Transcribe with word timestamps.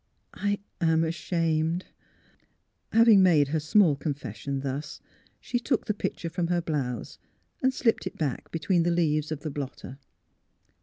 "I 0.33 0.57
am 0.81 1.03
ashamed." 1.03 1.85
Having 2.91 3.21
made 3.21 3.49
her 3.49 3.59
small 3.59 3.95
confession, 3.95 4.61
thus, 4.61 4.99
she 5.39 5.59
took 5.59 5.85
the 5.85 5.93
picture 5.93 6.31
from 6.31 6.47
her 6.47 6.59
blouse 6.59 7.19
and 7.61 7.71
slipped 7.71 8.07
it 8.07 8.17
back 8.17 8.49
between 8.49 8.81
the 8.81 8.89
leaves 8.89 9.31
of 9.31 9.41
the 9.41 9.51
blotter. 9.51 9.99